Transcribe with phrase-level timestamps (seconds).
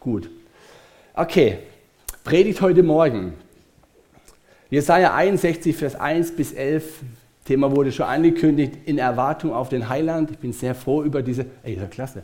[0.00, 0.30] Gut.
[1.14, 1.58] Okay,
[2.28, 3.32] Predigt heute Morgen.
[4.68, 7.00] Jesaja 61, Vers 1 bis 11.
[7.46, 10.30] Thema wurde schon angekündigt, in Erwartung auf den Heiland.
[10.30, 11.46] Ich bin sehr froh über diese.
[11.62, 12.22] Ey, das ist ja klasse.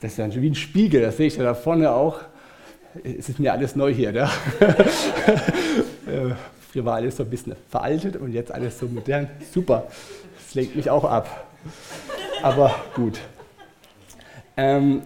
[0.00, 2.18] Das ist ja wie ein Spiegel, das sehe ich ja da vorne auch.
[3.04, 4.10] Es ist mir alles neu hier.
[4.10, 4.28] Ne?
[6.72, 9.30] Früher war alles so ein bisschen veraltet und jetzt alles so modern.
[9.52, 9.86] Super.
[10.42, 11.46] Das lenkt mich auch ab.
[12.42, 13.20] Aber gut.
[14.56, 15.02] Ähm,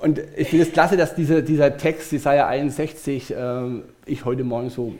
[0.00, 3.62] und ich finde es klasse, dass diese, dieser Text, Jesaja 61, äh,
[4.06, 4.94] ich heute Morgen so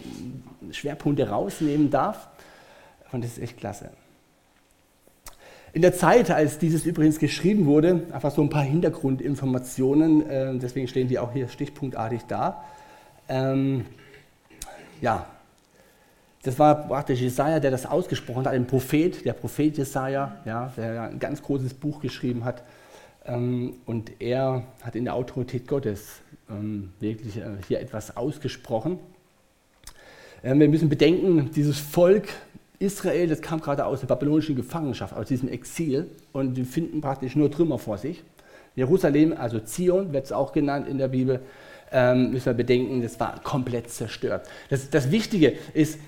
[0.73, 2.29] Schwerpunkte rausnehmen darf.
[3.11, 3.91] Und das ist echt klasse.
[5.73, 10.87] In der Zeit, als dieses übrigens geschrieben wurde, einfach so ein paar Hintergrundinformationen, äh, deswegen
[10.87, 12.65] stehen die auch hier stichpunktartig da.
[13.29, 13.87] Ähm,
[15.01, 15.27] ja,
[16.43, 21.03] das war praktisch Jesaja, der das ausgesprochen hat, ein Prophet, der Prophet Jesaja, ja, der
[21.03, 22.63] ein ganz großes Buch geschrieben hat
[23.27, 26.21] und er hat in der Autorität Gottes
[26.51, 28.99] ähm, wirklich äh, hier etwas ausgesprochen.
[30.43, 32.29] Ähm, wir müssen bedenken, dieses Volk
[32.79, 37.37] Israel, das kam gerade aus der babylonischen Gefangenschaft, aus diesem Exil und die finden praktisch
[37.37, 38.23] nur Trümmer vor sich.
[38.75, 41.41] Jerusalem, also Zion wird es auch genannt in der Bibel,
[41.93, 44.49] müssen wir bedenken, das war komplett zerstört.
[44.71, 45.99] Das, das Wichtige ist,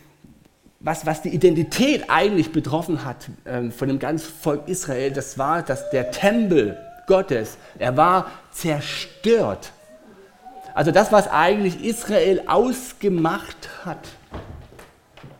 [0.78, 3.28] was, was die Identität eigentlich betroffen hat
[3.70, 7.58] von dem ganzen Volk Israel, das war, dass der Tempel Gottes.
[7.78, 9.72] Er war zerstört.
[10.74, 14.08] Also das, was eigentlich Israel ausgemacht hat,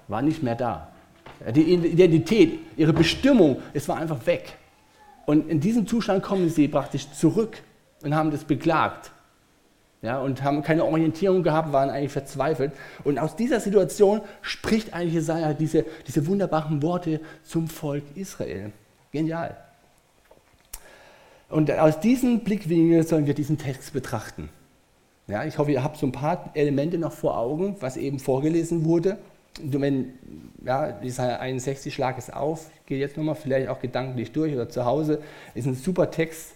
[0.09, 0.89] war nicht mehr da.
[1.55, 4.57] Die Identität, ihre Bestimmung, es war einfach weg.
[5.27, 7.57] Und in diesem Zustand kommen sie praktisch zurück
[8.03, 9.11] und haben das beklagt.
[10.03, 12.73] Ja, und haben keine Orientierung gehabt, waren eigentlich verzweifelt.
[13.05, 18.73] Und aus dieser Situation spricht eigentlich Jesaja diese, diese wunderbaren Worte zum Volk Israel.
[19.13, 19.57] Genial.
[21.53, 24.49] Und aus diesem Blickwinkel sollen wir diesen Text betrachten.
[25.29, 28.87] Ja, ich hoffe, ihr habt so ein paar Elemente noch vor Augen, was eben vorgelesen
[28.87, 29.19] wurde.
[29.63, 30.15] Und wenn,
[30.65, 34.71] ja, Jesaja 61, schlag es auf, ich gehe jetzt nochmal vielleicht auch gedanklich durch oder
[34.71, 35.21] zu Hause,
[35.55, 36.55] ist ein super Text.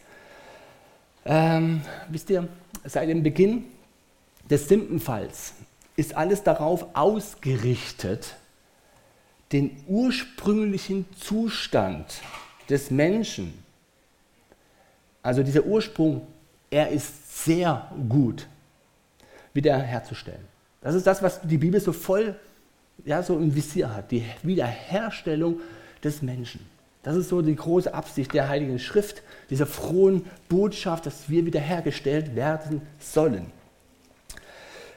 [1.27, 2.49] Ähm, wisst ihr,
[2.85, 3.65] seit dem Beginn
[4.49, 5.53] des Sündenfalls
[5.97, 8.37] ist alles darauf ausgerichtet,
[9.53, 12.23] den ursprünglichen Zustand
[12.71, 13.66] des Menschen
[15.27, 16.25] also dieser Ursprung,
[16.71, 18.47] er ist sehr gut
[19.53, 20.45] wiederherzustellen.
[20.81, 22.37] Das ist das, was die Bibel so voll
[23.05, 25.61] ja, so im Visier hat, die Wiederherstellung
[26.03, 26.61] des Menschen.
[27.03, 32.37] Das ist so die große Absicht der Heiligen Schrift, dieser frohen Botschaft, dass wir wiederhergestellt
[32.37, 33.47] werden sollen.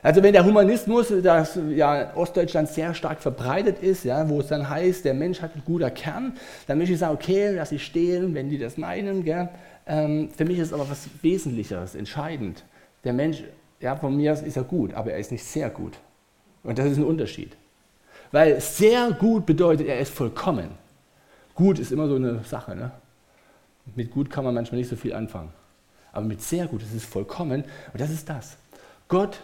[0.02, 4.70] Also wenn der Humanismus, das ja Ostdeutschland sehr stark verbreitet ist, ja, wo es dann
[4.70, 6.34] heißt, der Mensch hat ein guter Kern,
[6.68, 9.26] dann möchte ich sagen, okay, lass ich stehen, wenn die das meinen.
[9.26, 9.50] Gell.
[9.90, 12.64] Ähm, für mich ist aber was Wesentlicheres, entscheidend.
[13.04, 13.44] Der Mensch,
[13.82, 15.98] ja, von mir aus ist er gut, aber er ist nicht sehr gut.
[16.64, 17.58] Und das ist ein Unterschied.
[18.32, 20.70] Weil sehr gut bedeutet, er ist vollkommen.
[21.56, 22.76] Gut ist immer so eine Sache.
[22.76, 22.92] Ne?
[23.96, 25.50] Mit gut kann man manchmal nicht so viel anfangen.
[26.12, 27.64] Aber mit sehr gut ist es vollkommen.
[27.92, 28.58] Und das ist das.
[29.08, 29.42] Gott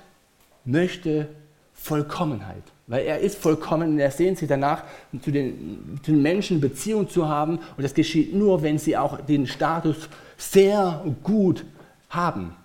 [0.64, 1.28] möchte
[1.74, 2.64] Vollkommenheit.
[2.86, 4.84] Weil er ist vollkommen und er sehnt sich danach,
[5.22, 7.58] zu den, zu den Menschen Beziehung zu haben.
[7.58, 10.08] Und das geschieht nur, wenn sie auch den Status
[10.38, 11.66] sehr gut
[12.10, 12.56] haben.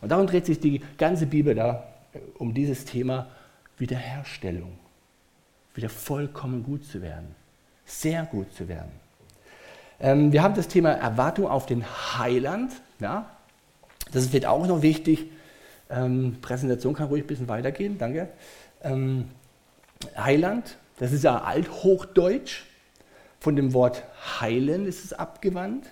[0.00, 3.28] Und darum dreht sich die ganze Bibel da äh, um dieses Thema
[3.78, 4.78] Wiederherstellung.
[5.74, 7.34] Wieder vollkommen gut zu werden.
[7.84, 8.90] Sehr gut zu werden.
[10.00, 11.84] Ähm, wir haben das Thema Erwartung auf den
[12.18, 12.72] Heiland.
[12.98, 13.30] Ja?
[14.12, 15.26] Das wird auch noch wichtig.
[15.88, 18.28] Ähm, Präsentation kann ruhig ein bisschen weitergehen, danke.
[18.82, 19.28] Ähm,
[20.16, 22.64] Heiland, das ist ja althochdeutsch.
[23.40, 24.04] Von dem Wort
[24.40, 25.86] heilen ist es abgewandt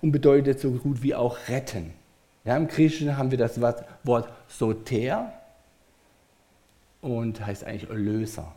[0.00, 1.92] und bedeutet so gut wie auch retten.
[2.44, 5.32] Ja, Im Griechischen haben wir das Wort soter
[7.00, 8.54] und heißt eigentlich Erlöser.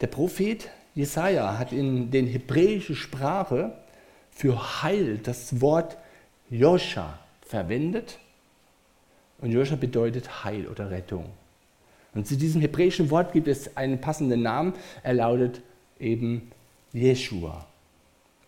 [0.00, 3.72] Der Prophet Jesaja hat in der hebräischen Sprache
[4.30, 5.96] für Heil das Wort
[6.48, 8.18] Joscha verwendet.
[9.40, 11.26] Und Joscha bedeutet Heil oder Rettung.
[12.14, 14.74] Und zu diesem hebräischen Wort gibt es einen passenden Namen.
[15.02, 15.62] Er lautet
[15.98, 16.50] eben
[16.92, 17.66] Jeshua.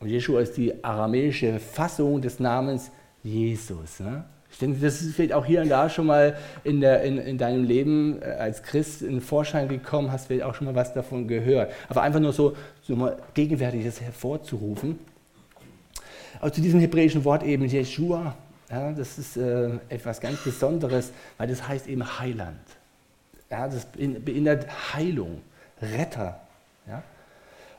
[0.03, 2.91] Und Jeshua ist die aramäische Fassung des Namens
[3.23, 4.01] Jesus.
[4.01, 4.25] Ne?
[4.51, 7.39] Ich denke, das ist vielleicht auch hier und da schon mal in, der, in, in
[7.39, 10.93] deinem Leben äh, als Christ in den Vorschein gekommen, hast vielleicht auch schon mal was
[10.93, 11.73] davon gehört.
[11.89, 14.99] Aber einfach nur so, so mal Gegenwärtiges hervorzurufen.
[16.41, 18.35] Aber zu diesem hebräischen Wort eben Jeshua,
[18.71, 22.59] ja, das ist äh, etwas ganz Besonderes, weil das heißt eben Heiland.
[23.49, 25.43] Ja, das beinhaltet Heilung,
[25.81, 26.41] Retter.
[26.89, 27.05] Ja?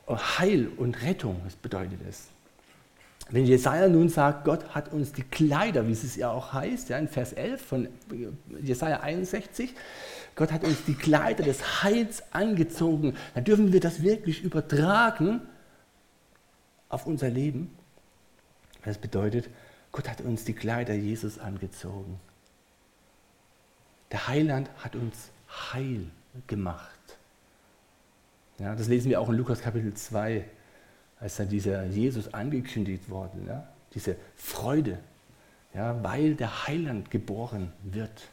[0.08, 2.28] Heil und Rettung, das bedeutet es.
[3.30, 6.98] wenn Jesaja nun sagt, Gott hat uns die Kleider, wie es ja auch heißt, ja,
[6.98, 7.88] in Vers 11 von
[8.60, 9.74] Jesaja 61,
[10.36, 15.40] Gott hat uns die Kleider des Heils angezogen, dann dürfen wir das wirklich übertragen
[16.90, 17.74] auf unser Leben.
[18.84, 19.48] Das bedeutet,
[19.90, 22.20] Gott hat uns die Kleider Jesus angezogen.
[24.12, 25.30] Der Heiland hat uns
[25.72, 26.10] heil
[26.46, 26.93] gemacht.
[28.58, 30.44] Ja, das lesen wir auch in Lukas Kapitel 2
[31.18, 34.98] als dann dieser Jesus angekündigt worden, ja, diese Freude,
[35.74, 38.28] ja, weil der Heiland geboren wird.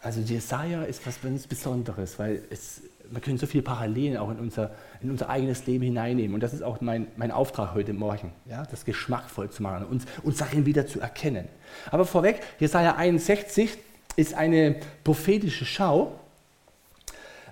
[0.00, 4.38] Also Jesaja ist was ganz Besonderes, weil es, man können so viele Parallelen auch in
[4.38, 4.70] unser,
[5.00, 6.34] in unser eigenes Leben hineinnehmen.
[6.34, 10.06] Und das ist auch mein, mein Auftrag heute Morgen, ja, das geschmackvoll zu machen, uns,
[10.22, 11.48] uns darin wieder zu erkennen.
[11.90, 13.76] Aber vorweg, Jesaja 61
[14.16, 16.18] ist eine prophetische Schau.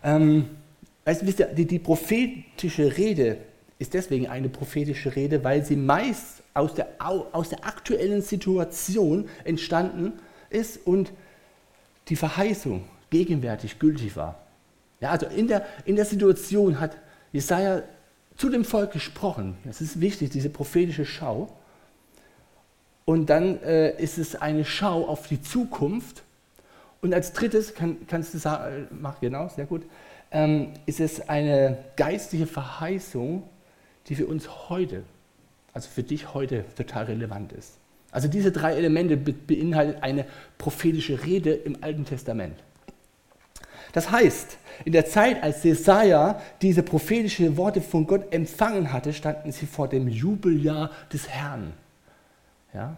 [0.04, 0.48] Ähm,
[1.06, 3.38] weißt, wisst ihr, die, die prophetische Rede
[3.78, 10.14] ist deswegen eine prophetische Rede, weil sie meist aus der, aus der aktuellen Situation entstanden
[10.50, 11.12] ist und
[12.08, 14.40] die Verheißung gegenwärtig gültig war.
[15.00, 16.96] Ja, also in der, in der Situation hat
[17.32, 17.82] Jesaja
[18.36, 19.56] zu dem Volk gesprochen.
[19.64, 21.52] Das ist wichtig, diese prophetische Schau.
[23.04, 26.22] Und dann äh, ist es eine Schau auf die Zukunft.
[27.02, 29.82] Und als drittes, kann, kannst du sagen, mach genau, sehr gut,
[30.36, 33.42] ähm, ist es eine geistliche Verheißung
[34.08, 35.02] die für uns heute,
[35.72, 37.78] also für dich heute total relevant ist.
[38.12, 40.26] Also diese drei Elemente beinhalten eine
[40.58, 42.56] prophetische Rede im Alten Testament.
[43.92, 49.52] Das heißt, in der Zeit, als Jesaja diese prophetischen Worte von Gott empfangen hatte, standen
[49.52, 51.72] sie vor dem Jubeljahr des Herrn.
[52.74, 52.96] Ja?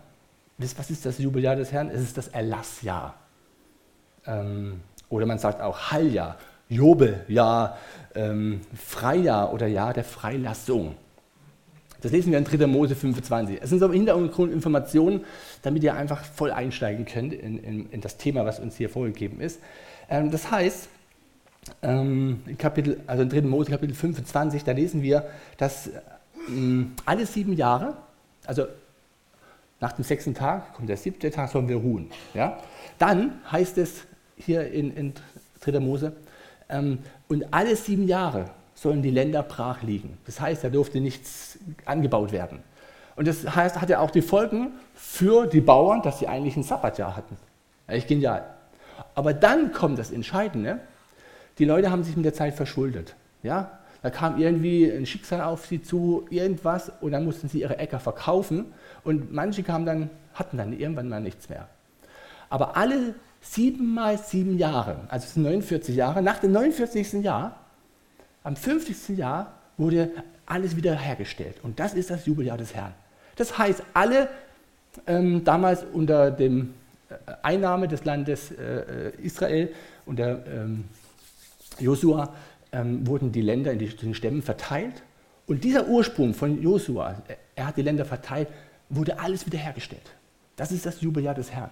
[0.58, 1.88] Was ist das Jubeljahr des Herrn?
[1.88, 3.14] Es ist das Erlassjahr.
[4.26, 6.36] Ähm, oder man sagt auch Halljahr,
[6.68, 7.78] Jubeljahr,
[8.14, 10.94] ähm, Freijahr oder Jahr der Freilassung.
[12.00, 12.66] Das lesen wir in 3.
[12.66, 13.58] Mose 25.
[13.60, 15.24] Es sind so Hintergrundinformationen,
[15.62, 19.40] damit ihr einfach voll einsteigen könnt in, in, in das Thema, was uns hier vorgegeben
[19.40, 19.60] ist.
[20.08, 20.88] Ähm, das heißt,
[21.82, 23.42] ähm, in Kapitel, also in 3.
[23.42, 25.90] Mose Kapitel 25, da lesen wir, dass
[26.48, 27.96] ähm, alle sieben Jahre,
[28.46, 28.66] also
[29.80, 32.10] nach dem sechsten Tag kommt der siebte Tag, sollen wir ruhen.
[32.34, 32.58] Ja?
[32.98, 34.04] Dann heißt es
[34.36, 35.12] hier in, in
[35.60, 35.80] 3.
[35.80, 36.12] Mose,
[36.68, 40.18] und alle sieben Jahre sollen die Länder brach liegen.
[40.26, 42.62] Das heißt, da durfte nichts angebaut werden.
[43.16, 47.16] Und das heißt, hatte auch die Folgen für die Bauern, dass sie eigentlich ein Sabbatjahr
[47.16, 47.36] hatten.
[47.88, 48.44] Eigentlich genial.
[49.14, 50.78] Aber dann kommt das Entscheidende.
[51.58, 53.16] Die Leute haben sich mit der Zeit verschuldet.
[53.42, 53.78] Ja?
[54.02, 57.98] Da kam irgendwie ein Schicksal auf sie zu, irgendwas, und dann mussten sie ihre Äcker
[57.98, 58.66] verkaufen.
[59.02, 61.66] Und manche kamen dann, hatten dann irgendwann mal nichts mehr.
[62.50, 67.24] Aber alle sieben mal sieben Jahre, also es sind 49 Jahre, nach dem 49.
[67.24, 67.64] Jahr,
[68.42, 69.16] am 50.
[69.16, 70.10] Jahr wurde
[70.46, 71.56] alles wiederhergestellt.
[71.62, 72.94] Und das ist das Jubeljahr des Herrn.
[73.36, 74.28] Das heißt, alle
[75.06, 76.74] ähm, damals unter dem
[77.08, 79.72] äh, Einnahme des Landes äh, Israel,
[80.06, 80.84] unter ähm,
[81.78, 82.34] Josua,
[82.72, 85.02] ähm, wurden die Länder in den Stämmen verteilt.
[85.46, 87.22] Und dieser Ursprung von Josua,
[87.54, 88.48] er hat die Länder verteilt,
[88.88, 90.14] wurde alles wiederhergestellt.
[90.56, 91.70] Das ist das Jubeljahr des Herrn.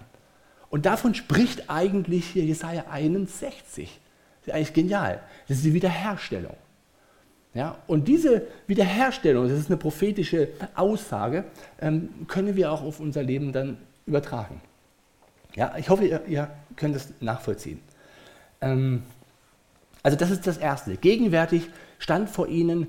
[0.69, 3.99] Und davon spricht eigentlich hier Jesaja 61.
[4.39, 5.21] Das ist eigentlich genial.
[5.47, 6.55] Das ist die Wiederherstellung.
[7.53, 11.45] Ja, und diese Wiederherstellung, das ist eine prophetische Aussage,
[11.81, 14.61] ähm, können wir auch auf unser Leben dann übertragen.
[15.55, 17.79] Ja, ich hoffe, ihr, ihr könnt das nachvollziehen.
[18.61, 19.03] Ähm,
[20.03, 20.97] also das ist das Erste.
[20.97, 22.87] Gegenwärtig stand vor ihnen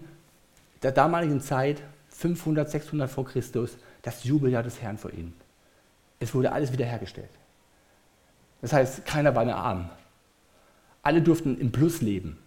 [0.83, 1.81] der damaligen Zeit,
[2.11, 5.35] 500, 600 vor Christus, das Jubeljahr des Herrn vor ihnen.
[6.21, 7.31] Es wurde alles wiederhergestellt.
[8.61, 9.89] Das heißt, keiner war mehr arm.
[11.03, 12.39] Alle durften im Plus leben.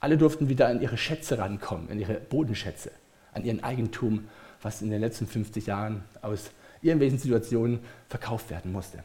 [0.00, 2.90] Alle durften wieder an ihre Schätze rankommen, an ihre Bodenschätze,
[3.32, 4.28] an ihren Eigentum,
[4.60, 9.04] was in den letzten 50 Jahren aus irgendwelchen Situationen verkauft werden musste.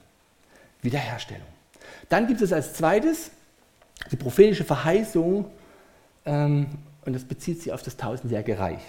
[0.82, 1.46] Wiederherstellung.
[2.10, 3.32] Dann gibt es als zweites
[4.12, 5.46] die prophetische Verheißung,
[6.26, 6.68] ähm,
[7.06, 8.82] und das bezieht sich auf das tausendjährige Reich.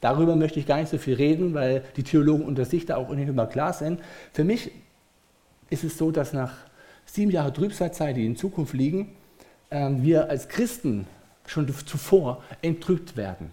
[0.00, 3.08] Darüber möchte ich gar nicht so viel reden, weil die Theologen unter sich da auch
[3.10, 4.00] nicht immer klar sind.
[4.32, 4.70] Für mich
[5.70, 6.52] ist es so, dass nach
[7.06, 9.16] sieben Jahren Trübsalzeit, die in Zukunft liegen,
[9.70, 11.06] ähm, wir als Christen
[11.46, 13.50] schon zuvor entrückt werden.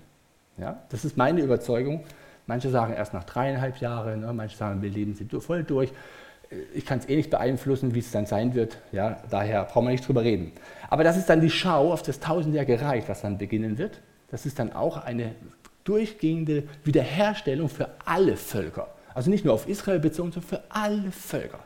[0.57, 0.81] Ja?
[0.89, 2.03] Das ist meine Überzeugung.
[2.45, 4.33] Manche sagen erst nach dreieinhalb Jahren, ne?
[4.33, 5.91] manche sagen, wir leben sie voll durch.
[6.73, 8.77] Ich kann es eh nicht beeinflussen, wie es dann sein wird.
[8.91, 9.17] Ja?
[9.29, 10.51] Daher brauchen wir nicht drüber reden.
[10.89, 14.01] Aber das ist dann die Schau auf das tausendjährige Reich, was dann beginnen wird.
[14.29, 15.33] Das ist dann auch eine
[15.83, 18.87] durchgehende Wiederherstellung für alle Völker.
[19.13, 21.59] Also nicht nur auf Israel bezogen, sondern für alle Völker.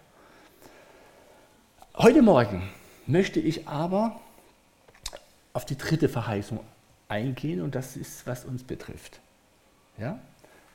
[1.99, 2.61] Heute Morgen
[3.07, 4.19] möchte ich aber
[5.53, 6.59] auf die dritte Verheißung
[7.09, 9.19] eingehen und das ist, was uns betrifft.
[9.97, 10.19] Ja?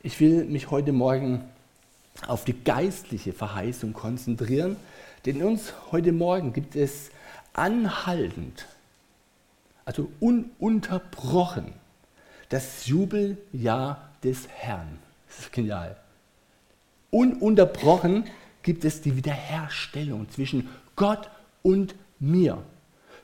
[0.03, 1.45] Ich will mich heute Morgen
[2.27, 4.75] auf die geistliche Verheißung konzentrieren,
[5.25, 7.13] denn uns heute Morgen gibt es
[7.53, 8.67] anhaltend,
[9.85, 11.73] also ununterbrochen,
[12.49, 14.99] das Jubeljahr des Herrn.
[15.29, 15.97] Das ist genial.
[17.13, 18.25] Ununterbrochen
[18.65, 21.31] gibt es die Wiederherstellung zwischen Gott
[21.63, 22.63] und mir,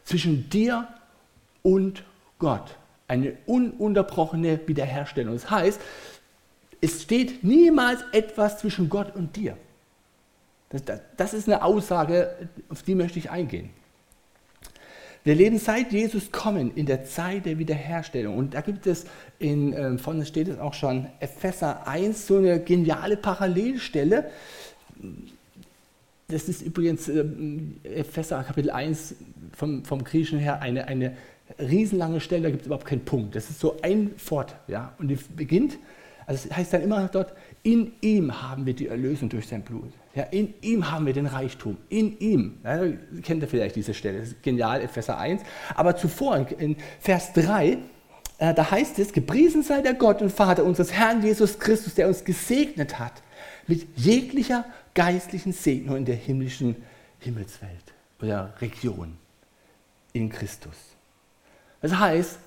[0.04, 0.88] zwischen dir
[1.62, 2.04] und
[2.38, 2.76] Gott.
[3.06, 5.34] Eine ununterbrochene Wiederherstellung.
[5.34, 5.80] Das heißt,
[6.80, 9.56] es steht niemals etwas zwischen Gott und dir.
[10.70, 13.70] Das, das, das ist eine Aussage, auf die möchte ich eingehen.
[15.24, 18.36] Wir leben seit Jesus kommen in der Zeit der Wiederherstellung.
[18.36, 19.04] Und da gibt es,
[19.38, 24.30] in, äh, vorne steht es auch schon, Epheser 1, so eine geniale Parallelstelle.
[26.30, 27.24] Das ist übrigens äh,
[27.84, 29.14] Epheser Kapitel 1
[29.56, 31.16] vom, vom Griechischen her eine, eine
[31.58, 33.34] riesenlange Stelle, da gibt es überhaupt keinen Punkt.
[33.34, 34.54] Das ist so ein Fort.
[34.66, 34.92] Ja?
[34.98, 35.78] Und die beginnt,
[36.26, 37.32] also es heißt dann immer dort,
[37.62, 39.90] in ihm haben wir die Erlösung durch sein Blut.
[40.14, 41.78] Ja, in ihm haben wir den Reichtum.
[41.88, 42.58] In ihm.
[42.62, 42.82] Ja,
[43.22, 44.18] kennt ihr vielleicht diese Stelle.
[44.18, 45.40] Das ist genial, Epheser 1.
[45.76, 47.78] Aber zuvor, in Vers 3,
[48.36, 52.06] äh, da heißt es, gepriesen sei der Gott und Vater unseres Herrn Jesus Christus, der
[52.06, 53.22] uns gesegnet hat
[53.66, 54.64] mit jeglicher
[54.94, 56.76] geistlichen Segnung in der himmlischen
[57.20, 59.16] Himmelswelt oder Region
[60.12, 60.76] in Christus.
[61.80, 62.38] Das heißt,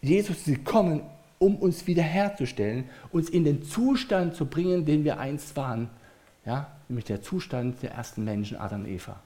[0.00, 1.02] Jesus ist gekommen,
[1.38, 5.90] um uns wiederherzustellen, uns in den Zustand zu bringen, den wir einst waren.
[6.44, 9.20] Ja, nämlich der Zustand der ersten Menschen, Adam und Eva.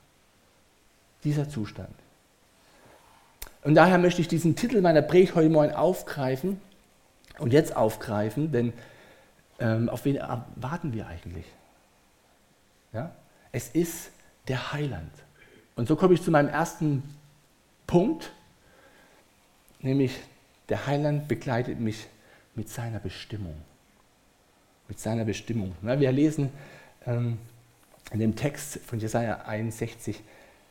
[1.23, 1.95] Dieser Zustand.
[3.63, 6.61] Und daher möchte ich diesen Titel meiner Predigt heute Morgen aufgreifen
[7.39, 8.73] und jetzt aufgreifen, denn
[9.59, 10.19] ähm, auf wen
[10.57, 11.45] warten wir eigentlich?
[12.93, 13.15] Ja?
[13.53, 14.11] Es ist
[14.49, 15.13] der Heiland.
[15.77, 17.03] Und so komme ich zu meinem ersten
[17.87, 18.33] Punkt,
[19.81, 20.19] nämlich
[20.69, 22.07] der Heiland begleitet mich
[22.55, 23.57] mit seiner Bestimmung.
[24.89, 25.75] Mit seiner Bestimmung.
[25.83, 26.51] Wir lesen
[27.07, 27.39] ähm,
[28.13, 30.21] in dem Text von Jesaja 61,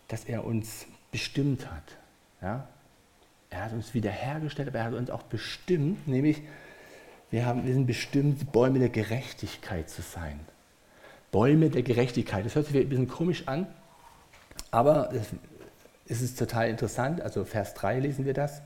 [0.08, 1.98] dass er uns bestimmt hat.
[3.50, 6.42] Er hat uns wiederhergestellt, aber er hat uns auch bestimmt, nämlich
[7.32, 10.40] wir, haben, wir sind bestimmt, Bäume der Gerechtigkeit zu sein.
[11.32, 12.46] Bäume der Gerechtigkeit.
[12.46, 13.68] Das hört sich ein bisschen komisch an,
[14.72, 15.12] aber
[16.08, 17.22] es ist total interessant.
[17.22, 18.62] Also Vers 3 lesen wir das.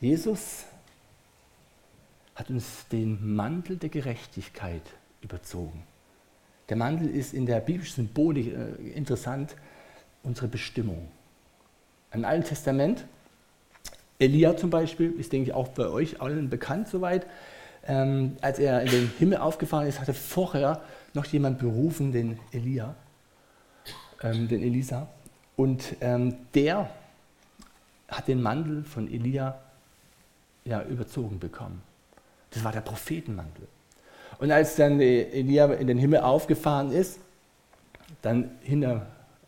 [0.00, 0.64] Jesus
[2.34, 4.82] hat uns den Mantel der Gerechtigkeit
[5.22, 5.82] überzogen.
[6.68, 9.54] Der Mantel ist in der biblischen Symbolik äh, interessant,
[10.22, 11.08] unsere Bestimmung.
[12.12, 13.04] Im Alten Testament,
[14.18, 17.26] Elia zum Beispiel, ist denke ich auch bei euch allen bekannt soweit,
[17.86, 20.82] ähm, als er in den Himmel aufgefahren ist, hatte vorher
[21.16, 22.94] noch jemand berufen, den Elia,
[24.22, 25.08] ähm, den Elisa.
[25.56, 26.90] Und ähm, der
[28.08, 29.58] hat den Mantel von Elia
[30.64, 31.82] ja, überzogen bekommen.
[32.50, 33.66] Das war der Prophetenmantel.
[34.38, 37.18] Und als dann Elia in den Himmel aufgefahren ist,
[38.22, 39.06] dann hinter,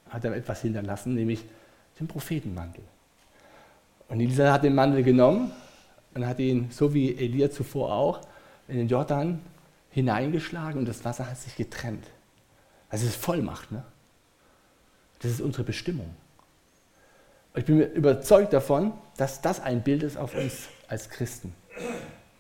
[0.09, 1.45] hat er etwas hinterlassen, nämlich
[2.01, 2.83] den Prophetenmantel.
[4.09, 5.53] Und Elisa hat den Mantel genommen
[6.15, 8.21] und hat ihn, so wie Elia zuvor auch,
[8.67, 9.41] in den Jordan
[9.99, 12.07] hineingeschlagen und das Wasser hat sich getrennt.
[12.91, 13.73] Das ist Vollmacht.
[13.73, 13.85] Ne?
[15.21, 16.15] Das ist unsere Bestimmung.
[17.55, 21.53] ich bin überzeugt davon, dass das ein Bild ist auf uns als Christen.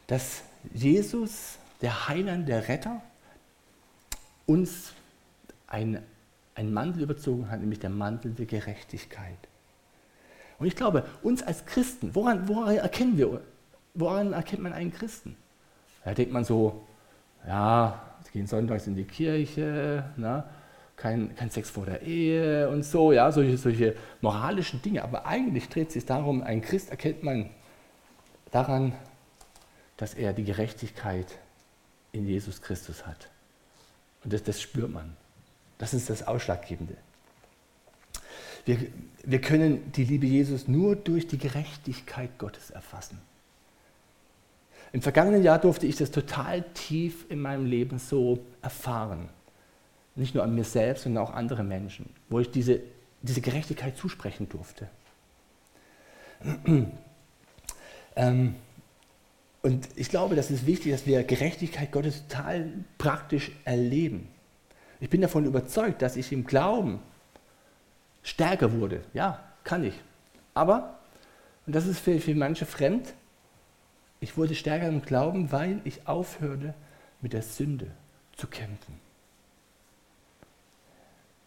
[0.06, 3.02] Dass Jesus, der Heiland, der Retter,
[4.46, 4.92] uns
[5.66, 6.04] einen
[6.56, 9.36] Mantel überzogen hat, nämlich der Mantel der Gerechtigkeit.
[10.58, 13.40] Und ich glaube, uns als Christen, woran, woran erkennen wir,
[13.94, 15.36] woran erkennt man einen Christen?
[16.04, 16.87] Da denkt man so,
[17.46, 20.48] ja, sie gehen sonntags in die Kirche, na,
[20.96, 25.02] kein, kein Sex vor der Ehe und so, ja, solche, solche moralischen Dinge.
[25.02, 27.50] Aber eigentlich dreht es sich darum, ein Christ erkennt man
[28.50, 28.92] daran,
[29.96, 31.38] dass er die Gerechtigkeit
[32.12, 33.28] in Jesus Christus hat.
[34.24, 35.16] Und das, das spürt man.
[35.78, 36.96] Das ist das Ausschlaggebende.
[38.64, 38.78] Wir,
[39.24, 43.20] wir können die Liebe Jesus nur durch die Gerechtigkeit Gottes erfassen.
[44.92, 49.28] Im vergangenen Jahr durfte ich das total tief in meinem Leben so erfahren.
[50.14, 52.80] Nicht nur an mir selbst, sondern auch andere Menschen, wo ich diese,
[53.22, 54.88] diese Gerechtigkeit zusprechen durfte.
[58.16, 58.54] ähm,
[59.62, 64.28] und ich glaube, das ist wichtig, dass wir Gerechtigkeit Gottes total praktisch erleben.
[65.00, 67.00] Ich bin davon überzeugt, dass ich im Glauben
[68.22, 69.02] stärker wurde.
[69.14, 69.94] Ja, kann ich.
[70.54, 70.98] Aber,
[71.66, 73.14] und das ist für, für manche fremd,
[74.20, 76.74] ich wurde stärker im Glauben, weil ich aufhörte,
[77.20, 77.88] mit der Sünde
[78.36, 79.00] zu kämpfen.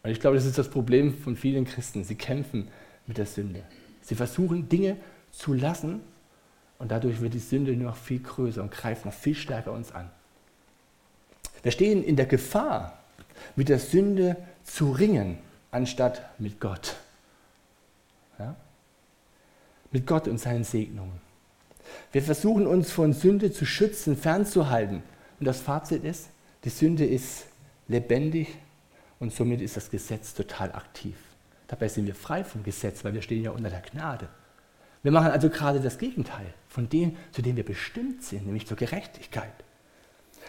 [0.04, 2.04] Und ich glaube, das ist das Problem von vielen Christen.
[2.04, 2.68] Sie kämpfen
[3.08, 3.64] mit der Sünde.
[4.02, 4.98] Sie versuchen Dinge
[5.32, 6.02] zu lassen
[6.80, 10.10] und dadurch wird die Sünde noch viel größer und greift noch viel stärker uns an.
[11.62, 12.98] Wir stehen in der Gefahr,
[13.56, 15.38] mit der Sünde zu ringen,
[15.70, 16.96] anstatt mit Gott.
[18.40, 18.56] Ja?
[19.92, 21.31] Mit Gott und seinen Segnungen.
[22.12, 25.04] Wir versuchen uns von Sünde zu schützen, fernzuhalten.
[25.40, 26.30] Und das Fazit ist,
[26.64, 27.46] die Sünde ist
[27.88, 28.50] lebendig
[29.20, 31.16] und somit ist das Gesetz total aktiv.
[31.68, 34.28] Dabei sind wir frei vom Gesetz, weil wir stehen ja unter der Gnade.
[35.04, 38.78] Wir machen also gerade das Gegenteil von dem, zu dem wir bestimmt sind, nämlich zur
[38.78, 39.54] Gerechtigkeit.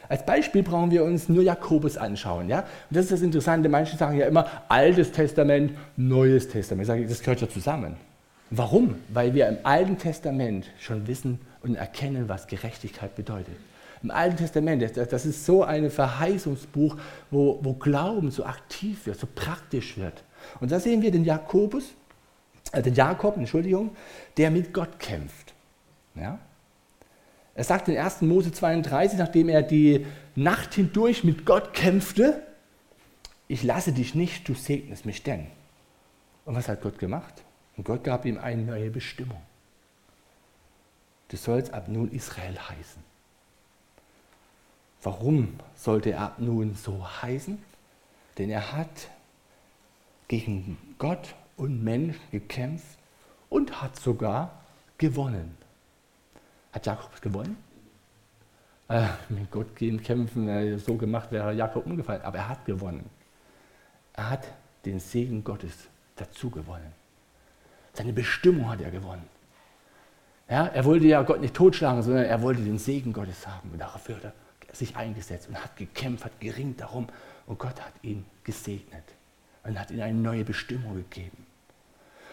[0.09, 2.49] Als Beispiel brauchen wir uns nur Jakobus anschauen.
[2.49, 2.61] Ja?
[2.61, 3.69] Und das ist das Interessante.
[3.69, 6.83] Manche sagen ja immer Altes Testament, Neues Testament.
[6.83, 7.97] Ich sage, das gehört ja zusammen.
[8.55, 8.97] Warum?
[9.09, 13.57] Weil wir im Alten Testament schon wissen und erkennen, was Gerechtigkeit bedeutet.
[14.03, 16.99] Im Alten Testament, das ist so ein Verheißungsbuch,
[17.31, 20.23] wo, wo Glauben so aktiv wird, so praktisch wird.
[20.61, 21.95] Und da sehen wir den Jakobus,
[22.73, 23.97] äh, den Jakob, Entschuldigung,
[24.37, 25.55] der mit Gott kämpft.
[26.15, 26.39] Ja?
[27.55, 28.21] Er sagt in 1.
[28.21, 30.05] Mose 32, nachdem er die
[30.35, 32.43] Nacht hindurch mit Gott kämpfte,
[33.49, 35.47] ich lasse dich nicht, du segnest mich denn.
[36.45, 37.45] Und was hat Gott gemacht?
[37.77, 39.41] Und Gott gab ihm eine neue Bestimmung.
[41.29, 43.03] Du sollst ab nun Israel heißen.
[45.03, 47.63] Warum sollte er ab nun so heißen?
[48.39, 49.09] Denn er hat
[50.29, 52.99] gegen Gott und Mensch gekämpft
[53.49, 54.63] und hat sogar
[54.99, 55.57] gewonnen.
[56.73, 57.57] Hat Jakob gewonnen?
[58.89, 62.23] Äh, mit Gott gehen kämpfen, äh, so gemacht wäre Jakob umgefallen.
[62.23, 63.09] Aber er hat gewonnen.
[64.13, 64.47] Er hat
[64.85, 66.93] den Segen Gottes dazu gewonnen.
[67.93, 69.29] Seine Bestimmung hat er gewonnen.
[70.49, 73.71] Ja, er wollte ja Gott nicht totschlagen, sondern er wollte den Segen Gottes haben.
[73.71, 77.09] Und dafür hat er sich eingesetzt und hat gekämpft, hat geringt darum.
[77.47, 79.05] Und Gott hat ihn gesegnet
[79.65, 81.47] und hat ihm eine neue Bestimmung gegeben.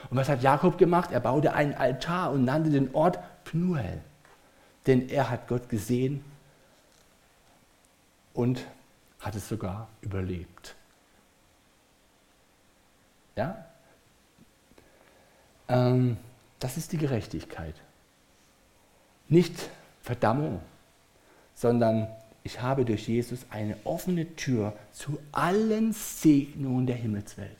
[0.09, 1.11] Und was hat Jakob gemacht?
[1.11, 4.01] Er baute einen Altar und nannte den Ort Pnuel.
[4.87, 6.23] Denn er hat Gott gesehen
[8.33, 8.65] und
[9.19, 10.75] hat es sogar überlebt.
[13.35, 13.65] Ja?
[15.69, 16.17] Ähm,
[16.59, 17.75] das ist die Gerechtigkeit.
[19.29, 19.53] Nicht
[20.01, 20.59] Verdammung,
[21.55, 22.07] sondern
[22.43, 27.55] ich habe durch Jesus eine offene Tür zu allen Segnungen der Himmelswelt.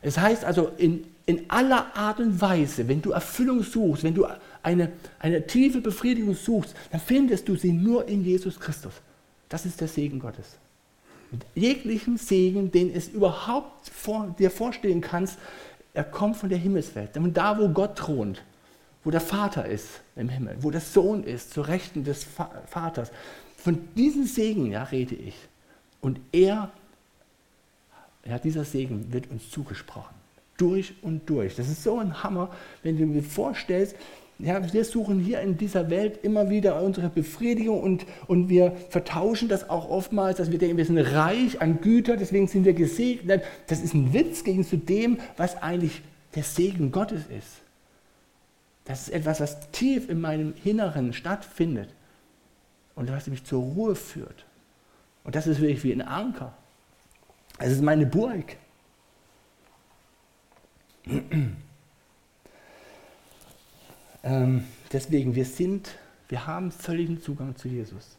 [0.00, 4.26] Es heißt also in, in aller Art und Weise, wenn du Erfüllung suchst, wenn du
[4.62, 8.94] eine, eine tiefe Befriedigung suchst, dann findest du sie nur in Jesus Christus.
[9.48, 10.56] Das ist der Segen Gottes.
[11.30, 15.38] Mit jeglichem Segen, den es überhaupt vor, dir vorstellen kannst,
[15.94, 17.10] er kommt von der Himmelswelt.
[17.14, 18.42] Da, wo Gott thront,
[19.04, 22.24] wo der Vater ist im Himmel, wo der Sohn ist, zur Rechten des
[22.66, 23.10] Vaters,
[23.56, 25.34] von diesem Segen ja, rede ich.
[26.00, 26.70] Und er,
[28.24, 30.14] ja, dieser Segen wird uns zugesprochen.
[30.56, 31.56] Durch und durch.
[31.56, 32.50] Das ist so ein Hammer,
[32.82, 33.96] wenn du mir vorstellst,
[34.42, 39.48] ja, wir suchen hier in dieser Welt immer wieder unsere Befriedigung und, und wir vertauschen
[39.48, 43.44] das auch oftmals, dass wir denken, wir sind reich an Güter, deswegen sind wir gesegnet.
[43.68, 46.02] Das ist ein Witz gegen zu dem, was eigentlich
[46.34, 47.60] der Segen Gottes ist.
[48.84, 51.90] Das ist etwas, was tief in meinem Inneren stattfindet
[52.96, 54.44] und was mich zur Ruhe führt.
[55.22, 56.52] Und das ist wirklich wie ein Anker.
[57.58, 58.56] Es ist meine Burg.
[64.22, 65.96] Ähm, deswegen, wir sind,
[66.28, 68.16] wir haben völligen Zugang zu Jesus.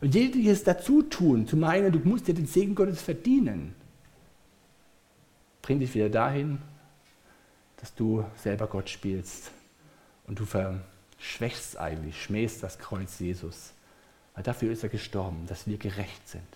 [0.00, 3.74] Und jegliches dazu tun, zu meinen, du musst dir den Segen Gottes verdienen,
[5.60, 6.58] bringt dich wieder dahin,
[7.78, 9.50] dass du selber Gott spielst.
[10.26, 13.72] Und du verschwächst eigentlich, schmähst das Kreuz Jesus.
[14.34, 16.46] Weil dafür ist er gestorben, dass wir gerecht sind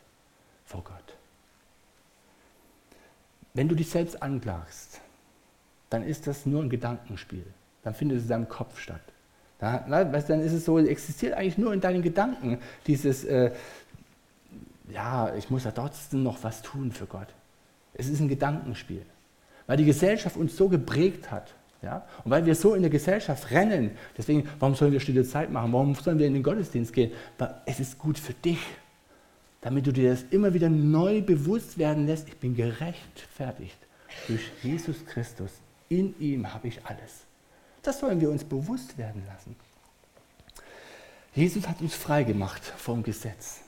[0.65, 1.17] vor Gott.
[3.55, 5.01] Wenn du dich selbst anklagst,
[5.91, 7.45] dann ist das nur ein Gedankenspiel
[7.83, 9.01] dann findet es in deinem Kopf statt.
[9.59, 13.53] Da, na, dann ist es so, existiert eigentlich nur in deinen Gedanken dieses, äh,
[14.91, 17.29] ja, ich muss ja trotzdem noch was tun für Gott.
[17.95, 19.05] Es ist ein Gedankenspiel.
[19.67, 21.55] Weil die Gesellschaft uns so geprägt hat.
[21.83, 22.05] Ja?
[22.25, 25.73] Und weil wir so in der Gesellschaft rennen, deswegen, warum sollen wir stille Zeit machen?
[25.73, 27.13] Warum sollen wir in den Gottesdienst gehen?
[27.39, 28.59] Weil es ist gut für dich,
[29.61, 32.29] damit du dir das immer wieder neu bewusst werden lässt.
[32.29, 33.79] Ich bin gerechtfertigt
[34.27, 35.51] durch Jesus Christus.
[35.89, 37.27] In ihm habe ich alles.
[37.83, 39.57] Das sollen wir uns bewusst werden lassen.
[41.35, 43.61] Jesus hat uns frei gemacht vom Gesetz.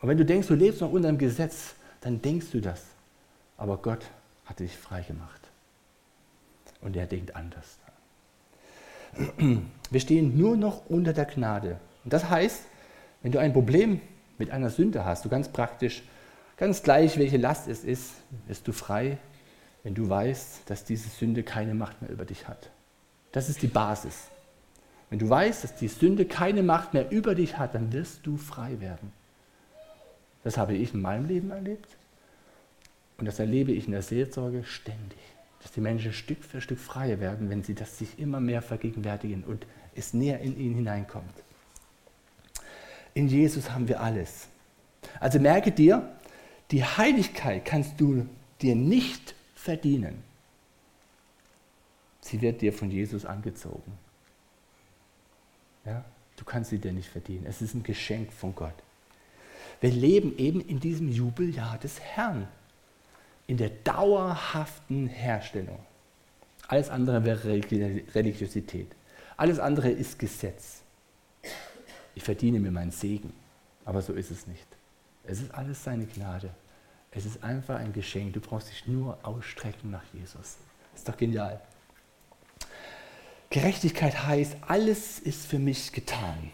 [0.00, 2.82] Und wenn du denkst, du lebst noch unter dem Gesetz, dann denkst du das.
[3.56, 4.04] Aber Gott
[4.44, 5.40] hat dich frei gemacht.
[6.80, 7.78] Und er denkt anders.
[9.90, 11.78] Wir stehen nur noch unter der Gnade.
[12.02, 12.62] Und das heißt,
[13.22, 14.00] wenn du ein Problem
[14.38, 16.02] mit einer Sünde hast, du ganz praktisch,
[16.56, 18.10] ganz gleich, welche Last es ist,
[18.48, 19.18] bist du frei,
[19.84, 22.70] wenn du weißt, dass diese Sünde keine Macht mehr über dich hat.
[23.34, 24.28] Das ist die Basis.
[25.10, 28.36] Wenn du weißt, dass die Sünde keine Macht mehr über dich hat, dann wirst du
[28.36, 29.10] frei werden.
[30.44, 31.96] Das habe ich in meinem Leben erlebt.
[33.18, 35.18] Und das erlebe ich in der Seelsorge ständig.
[35.60, 39.42] Dass die Menschen Stück für Stück freier werden, wenn sie das sich immer mehr vergegenwärtigen
[39.42, 39.66] und
[39.96, 41.34] es näher in ihn hineinkommt.
[43.14, 44.46] In Jesus haben wir alles.
[45.18, 46.08] Also merke dir,
[46.70, 48.28] die Heiligkeit kannst du
[48.62, 50.22] dir nicht verdienen.
[52.24, 53.92] Sie wird dir von Jesus angezogen.
[55.84, 56.02] Ja?
[56.36, 57.44] Du kannst sie dir nicht verdienen.
[57.46, 58.72] Es ist ein Geschenk von Gott.
[59.82, 62.48] Wir leben eben in diesem Jubeljahr des Herrn,
[63.46, 65.78] in der dauerhaften Herstellung.
[66.66, 68.90] Alles andere wäre Religiosität.
[69.36, 70.80] Alles andere ist Gesetz.
[72.14, 73.34] Ich verdiene mir meinen Segen,
[73.84, 74.66] aber so ist es nicht.
[75.24, 76.54] Es ist alles seine Gnade.
[77.10, 78.32] Es ist einfach ein Geschenk.
[78.32, 80.56] Du brauchst dich nur ausstrecken nach Jesus.
[80.94, 81.60] Ist doch genial.
[83.54, 86.50] Gerechtigkeit heißt, alles ist für mich getan.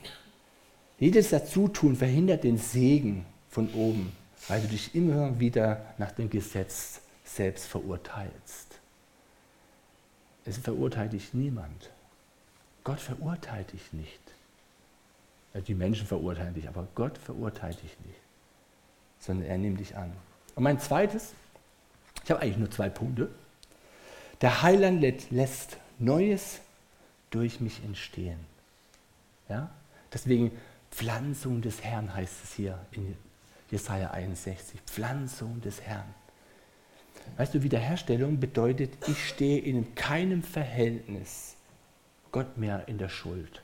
[0.99, 4.13] Jedes Dazutun verhindert den Segen von oben,
[4.49, 8.79] weil du dich immer wieder nach dem Gesetz selbst verurteilst.
[10.45, 11.89] Es verurteilt dich niemand.
[12.85, 14.21] Gott verurteilt dich nicht.
[15.69, 18.21] Die Menschen verurteilen dich, aber Gott verurteilt dich nicht,
[19.21, 20.13] sondern er nimmt dich an.
[20.55, 21.33] Und mein zweites,
[22.23, 23.31] ich habe eigentlich nur zwei Punkte.
[24.43, 26.61] Der Heiland lässt Neues
[27.31, 28.39] durch mich entstehen.
[29.49, 29.71] Ja?
[30.13, 30.51] Deswegen
[30.91, 33.17] Pflanzung des Herrn heißt es hier in
[33.71, 34.81] Jesaja 61.
[34.87, 36.15] Pflanzung des Herrn.
[37.37, 41.55] Weißt du, Wiederherstellung bedeutet, ich stehe in keinem Verhältnis
[42.33, 43.63] Gott mehr in der Schuld.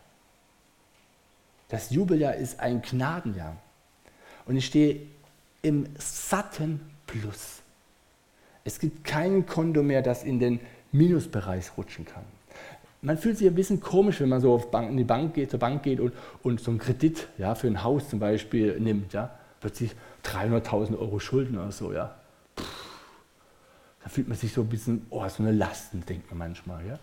[1.68, 3.56] Das Jubeljahr ist ein Gnadenjahr.
[4.44, 5.00] Und ich stehe
[5.62, 7.62] im satten Plus.
[8.62, 10.60] Es gibt kein Konto mehr, das in den
[10.92, 12.24] Minusbereich rutschen kann
[13.06, 15.52] man fühlt sich ein bisschen komisch, wenn man so auf Bank, in die Bank geht,
[15.52, 19.12] zur Bank geht und, und so einen Kredit ja, für ein Haus zum Beispiel nimmt.
[19.12, 19.92] Ja, plötzlich
[20.24, 21.92] 300.000 Euro Schulden oder so.
[21.92, 22.16] Ja.
[22.56, 26.84] Da fühlt man sich so ein bisschen, oh, so eine Lasten, denkt man manchmal.
[26.84, 26.98] Ja.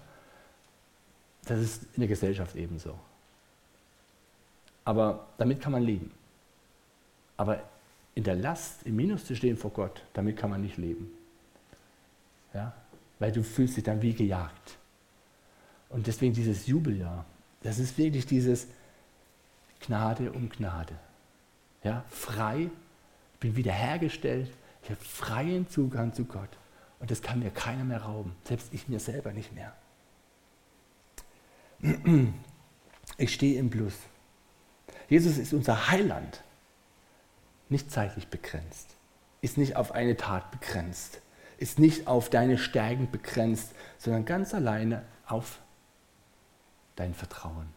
[1.46, 3.00] Das ist in der Gesellschaft ebenso.
[4.84, 6.12] Aber damit kann man leben.
[7.38, 7.62] Aber
[8.14, 11.10] in der Last, im Minus zu stehen vor Gott, damit kann man nicht leben.
[12.54, 12.74] Ja?
[13.20, 14.83] Weil du fühlst dich dann wie gejagt.
[15.94, 17.24] Und deswegen dieses Jubeljahr,
[17.62, 18.66] das ist wirklich dieses
[19.80, 20.96] Gnade um Gnade.
[21.84, 22.72] Ja, frei,
[23.40, 24.52] bin wiederhergestellt,
[24.82, 26.50] ich habe freien Zugang zu Gott.
[27.00, 29.74] Und das kann mir keiner mehr rauben, selbst ich mir selber nicht mehr.
[33.18, 33.94] Ich stehe im Plus.
[35.10, 36.42] Jesus ist unser Heiland,
[37.70, 38.88] nicht zeitlich begrenzt,
[39.42, 41.22] ist nicht auf eine Tat begrenzt,
[41.60, 45.60] ist nicht auf deine Stärken begrenzt, sondern ganz alleine auf
[46.96, 47.68] dein Vertrauen.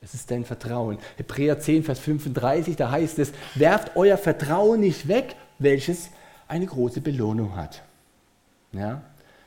[0.00, 0.98] Es ist dein Vertrauen.
[1.16, 6.10] Hebräer 10, Vers 35, da heißt es, werft euer Vertrauen nicht weg, welches
[6.48, 7.82] eine große Belohnung hat.
[8.72, 9.02] Ja?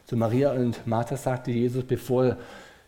[0.06, 2.38] Zu Maria und Martha sagte Jesus, bevor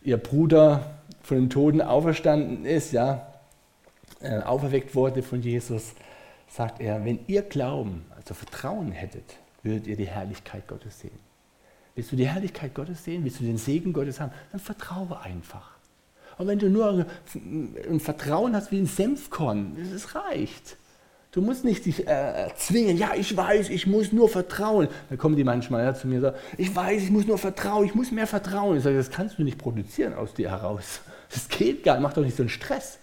[0.03, 3.31] ihr Bruder von den Toten auferstanden ist, ja,
[4.21, 5.93] äh, auferweckt wurde von Jesus,
[6.49, 11.30] sagt er, wenn ihr Glauben, also Vertrauen hättet, würdet ihr die Herrlichkeit Gottes sehen.
[11.95, 13.23] Willst du die Herrlichkeit Gottes sehen?
[13.23, 14.31] Willst du den Segen Gottes haben?
[14.51, 15.71] Dann vertraue einfach.
[16.37, 20.77] Und wenn du nur ein Vertrauen hast wie ein Senfkorn, das reicht.
[21.31, 24.89] Du musst nicht dich äh, zwingen, ja, ich weiß, ich muss nur vertrauen.
[25.07, 27.85] Dann kommen die manchmal ja, zu mir und sagen, ich weiß, ich muss nur vertrauen,
[27.85, 28.77] ich muss mehr vertrauen.
[28.77, 31.01] Ich sage, das kannst du nicht produzieren aus dir heraus.
[31.31, 32.97] Das geht gar nicht, mach doch nicht so einen Stress.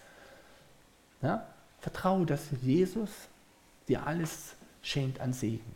[1.23, 1.47] Ja?
[1.81, 3.09] Vertraue, dass Jesus
[3.89, 5.75] dir alles schenkt an Segen.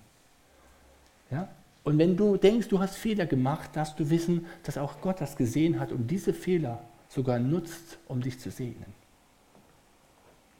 [1.30, 1.48] Ja?
[1.84, 5.36] Und wenn du denkst, du hast Fehler gemacht, darfst du wissen, dass auch Gott das
[5.36, 8.86] gesehen hat und diese Fehler sogar nutzt, um dich zu segnen.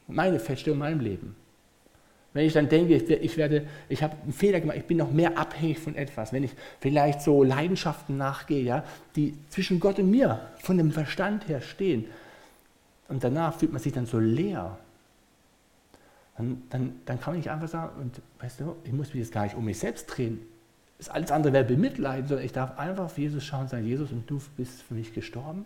[0.07, 1.35] Meine Feststellung in meinem Leben.
[2.33, 5.37] Wenn ich dann denke, ich, werde, ich habe einen Fehler gemacht, ich bin noch mehr
[5.37, 8.83] abhängig von etwas, wenn ich vielleicht so Leidenschaften nachgehe, ja,
[9.15, 12.05] die zwischen Gott und mir von dem Verstand her stehen,
[13.09, 14.79] und danach fühlt man sich dann so leer,
[16.37, 19.31] dann, dann, dann kann man nicht einfach sagen, und weißt du, ich muss mich jetzt
[19.31, 20.39] gar nicht um mich selbst drehen,
[21.03, 24.11] das alles andere wäre bemitleiden, sondern ich darf einfach auf Jesus schauen und sagen, Jesus,
[24.11, 25.65] und du bist für mich gestorben.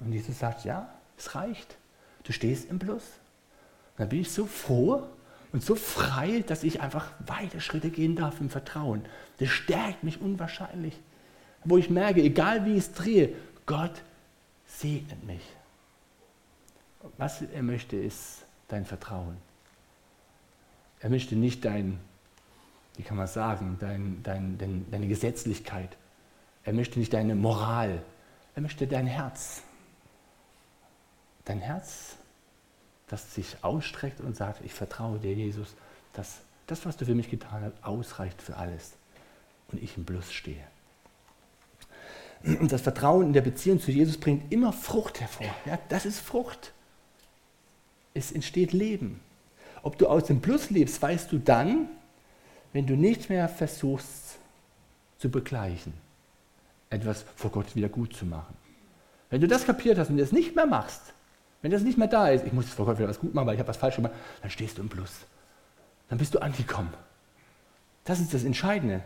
[0.00, 1.76] Und Jesus sagt, ja, es reicht.
[2.24, 3.02] Du stehst im Plus.
[3.02, 5.02] Und dann bin ich so froh
[5.52, 9.04] und so frei, dass ich einfach weiter Schritte gehen darf im Vertrauen.
[9.38, 10.98] Das stärkt mich unwahrscheinlich.
[11.64, 13.34] Wo ich merke, egal wie ich es drehe,
[13.66, 14.02] Gott
[14.66, 15.42] segnet mich.
[17.18, 19.36] Was er möchte, ist dein Vertrauen.
[21.00, 22.00] Er möchte nicht dein
[22.96, 25.96] wie kann man sagen, dein, dein, dein, deine Gesetzlichkeit.
[26.64, 28.02] Er möchte nicht deine Moral,
[28.54, 29.62] er möchte dein Herz.
[31.44, 32.16] Dein Herz
[33.08, 35.74] das sich ausstreckt und sagt, ich vertraue dir, Jesus,
[36.12, 38.92] dass das, was du für mich getan hast, ausreicht für alles
[39.70, 40.64] und ich im Plus stehe.
[42.42, 45.46] Und das Vertrauen in der Beziehung zu Jesus bringt immer Frucht hervor.
[45.64, 46.72] Ja, das ist Frucht.
[48.14, 49.20] Es entsteht Leben.
[49.82, 51.88] Ob du aus dem Plus lebst, weißt du dann,
[52.76, 54.36] wenn du nicht mehr versuchst
[55.16, 55.94] zu begleichen,
[56.90, 58.54] etwas vor Gott wieder gut zu machen.
[59.30, 61.14] Wenn du das kapiert hast und das nicht mehr machst,
[61.62, 63.54] wenn das nicht mehr da ist, ich muss vor Gott wieder was gut machen, weil
[63.54, 64.12] ich habe was falsch gemacht,
[64.42, 65.10] dann stehst du im Plus.
[66.10, 66.92] Dann bist du angekommen.
[68.04, 69.02] Das ist das Entscheidende.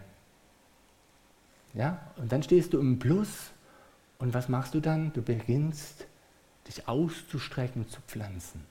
[1.73, 2.01] Ja?
[2.17, 3.53] Und dann stehst du im Plus
[4.19, 5.13] und was machst du dann?
[5.13, 6.09] Du beginnst
[6.67, 8.67] dich auszustrecken, zu pflanzen.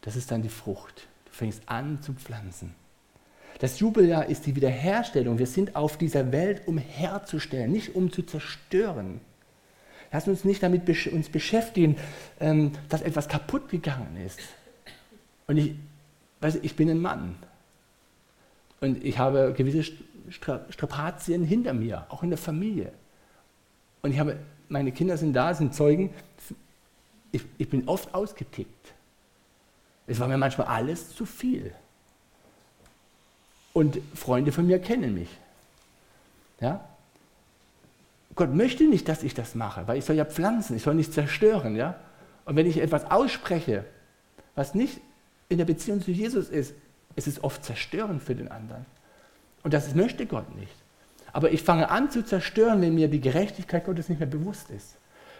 [0.00, 1.08] Das ist dann die Frucht.
[1.26, 2.74] Du fängst an zu pflanzen.
[3.58, 5.38] Das Jubeljahr ist die Wiederherstellung.
[5.38, 9.20] Wir sind auf dieser Welt, um herzustellen, nicht um zu zerstören.
[10.12, 11.96] Lass uns nicht damit uns beschäftigen,
[12.40, 14.40] ähm, dass etwas kaputt gegangen ist.
[15.46, 15.74] Und ich,
[16.40, 17.36] weiß, ich bin ein Mann.
[18.80, 19.84] Und ich habe gewisse
[20.30, 22.92] Strapazien hinter mir, auch in der Familie.
[24.02, 24.38] Und ich habe,
[24.68, 26.12] meine Kinder sind da, sind Zeugen.
[27.32, 28.92] Ich, ich bin oft ausgetickt.
[30.06, 31.72] Es war mir manchmal alles zu viel.
[33.76, 35.28] Und Freunde von mir kennen mich.
[36.62, 36.82] Ja?
[38.34, 41.12] Gott möchte nicht, dass ich das mache, weil ich soll ja pflanzen, ich soll nicht
[41.12, 41.76] zerstören.
[41.76, 41.94] Ja?
[42.46, 43.84] Und wenn ich etwas ausspreche,
[44.54, 44.98] was nicht
[45.50, 46.72] in der Beziehung zu Jesus ist,
[47.16, 48.86] ist es oft zerstörend für den anderen.
[49.62, 50.72] Und das möchte Gott nicht.
[51.34, 54.96] Aber ich fange an zu zerstören, wenn mir die Gerechtigkeit Gottes nicht mehr bewusst ist.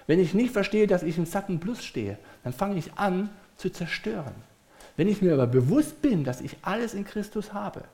[0.07, 3.71] Wenn ich nicht verstehe, dass ich im satten Plus stehe, dann fange ich an zu
[3.71, 4.35] zerstören.
[4.99, 7.85] Wenn ich mir aber bewusst bin, dass ich alles in Christus habe,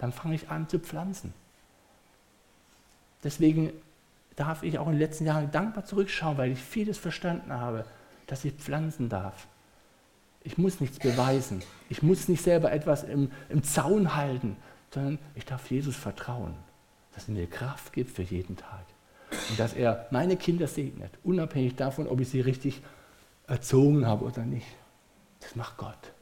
[0.00, 1.34] dann fange ich an zu pflanzen.
[3.22, 3.70] Deswegen
[4.34, 7.84] darf ich auch in den letzten Jahren dankbar zurückschauen, weil ich vieles verstanden habe,
[8.26, 9.46] dass ich pflanzen darf.
[10.42, 11.62] Ich muss nichts beweisen.
[11.90, 14.56] Ich muss nicht selber etwas im, im Zaun halten,
[14.92, 16.54] sondern ich darf Jesus vertrauen,
[17.14, 18.86] dass er mir Kraft gibt für jeden Tag.
[19.50, 22.80] Und dass er meine Kinder segnet, unabhängig davon, ob ich sie richtig
[23.46, 24.66] erzogen habe oder nicht.
[25.40, 26.12] Das macht Gott.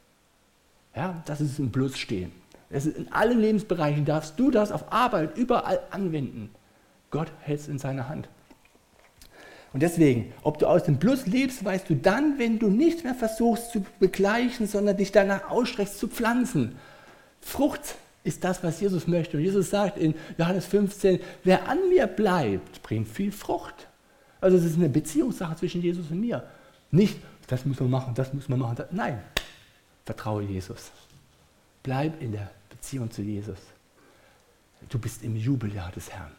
[0.96, 2.32] Ja, das ist im Plus stehen.
[2.70, 6.50] Es ist in allen Lebensbereichen darfst du das auf Arbeit überall anwenden.
[7.11, 8.28] Gott hält es in seiner Hand.
[9.72, 13.14] Und deswegen, ob du aus dem Plus lebst, weißt du dann, wenn du nicht mehr
[13.14, 16.76] versuchst zu begleichen, sondern dich danach ausstreckst zu pflanzen.
[17.40, 19.37] Frucht ist das, was Jesus möchte.
[19.37, 23.88] Und Jesus sagt in Johannes 15, wer an mir bleibt, bringt viel Frucht.
[24.40, 26.44] Also es ist eine Beziehungssache zwischen Jesus und mir.
[26.90, 28.76] Nicht, das muss man machen, das muss man machen.
[28.90, 29.20] Nein,
[30.04, 30.90] vertraue Jesus.
[31.83, 33.58] Bleib in der Beziehung zu Jesus.
[34.88, 36.32] Du bist im Jubeljahr des Herrn.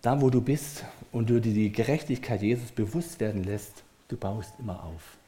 [0.00, 4.54] Da, wo du bist und du dir die Gerechtigkeit Jesus bewusst werden lässt, du baust
[4.58, 5.18] immer auf.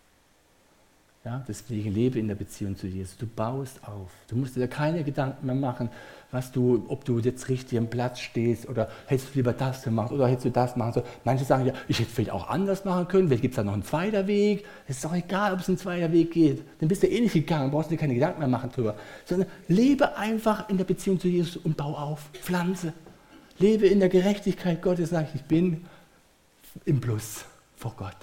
[1.24, 3.16] Ja, deswegen lebe in der Beziehung zu Jesus.
[3.16, 4.11] Du baust auf.
[4.29, 5.90] Du musst dir keine Gedanken mehr machen,
[6.35, 10.12] was du, ob du jetzt richtig am Platz stehst oder hättest du lieber das gemacht
[10.12, 11.07] oder hättest du das machen sollen.
[11.25, 13.29] Manche sagen ja, ich hätte vielleicht auch anders machen können.
[13.29, 14.64] Vielleicht gibt es da noch einen zweiten Weg.
[14.87, 16.62] Es ist doch egal, ob es ein zweiter Weg geht.
[16.81, 18.97] Dann bist du eh nicht gegangen, brauchst du dir keine Gedanken mehr machen drüber.
[19.25, 22.29] Sondern lebe einfach in der Beziehung zu Jesus und bau auf.
[22.33, 22.92] Pflanze.
[23.59, 25.11] Lebe in der Gerechtigkeit Gottes.
[25.11, 25.87] Sag ich, ich bin
[26.85, 27.44] im Plus
[27.77, 28.16] vor Gott.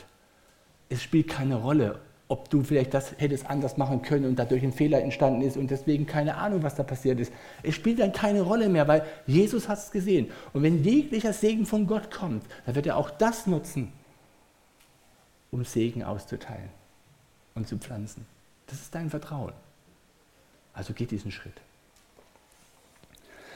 [0.89, 1.99] Es spielt keine Rolle,
[2.31, 5.69] ob du vielleicht das hättest anders machen können und dadurch ein Fehler entstanden ist und
[5.69, 7.33] deswegen keine Ahnung, was da passiert ist.
[7.61, 10.31] Es spielt dann keine Rolle mehr, weil Jesus hat es gesehen.
[10.53, 13.91] Und wenn jeglicher Segen von Gott kommt, dann wird er auch das nutzen,
[15.51, 16.69] um Segen auszuteilen
[17.53, 18.25] und zu pflanzen.
[18.67, 19.51] Das ist dein Vertrauen.
[20.73, 21.59] Also geht diesen Schritt.